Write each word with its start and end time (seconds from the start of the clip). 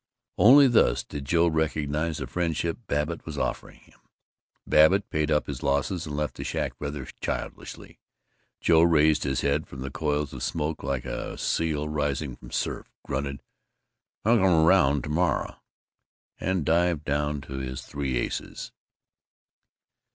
Only 0.39 0.67
thus 0.67 1.03
did 1.03 1.25
Joe 1.25 1.45
recognize 1.45 2.17
the 2.17 2.25
friendship 2.25 2.79
Babbitt 2.87 3.23
was 3.23 3.37
offering 3.37 3.81
him. 3.81 3.99
Babbitt 4.65 5.07
paid 5.11 5.29
up 5.29 5.45
his 5.45 5.61
losses 5.61 6.07
and 6.07 6.17
left 6.17 6.37
the 6.37 6.43
shack 6.43 6.73
rather 6.79 7.05
childishly. 7.21 7.99
Joe 8.59 8.81
raised 8.81 9.25
his 9.25 9.41
head 9.41 9.67
from 9.67 9.81
the 9.81 9.91
coils 9.91 10.33
of 10.33 10.41
smoke 10.41 10.81
like 10.81 11.05
a 11.05 11.37
seal 11.37 11.87
rising 11.87 12.35
from 12.35 12.49
surf, 12.49 12.89
grunted, 13.05 13.43
"I'll 14.25 14.39
come 14.39 14.65
'round 14.65 15.03
t'morrow," 15.03 15.57
and 16.39 16.65
dived 16.65 17.05
down 17.05 17.41
to 17.41 17.59
his 17.59 17.83
three 17.83 18.17
aces. 18.17 18.71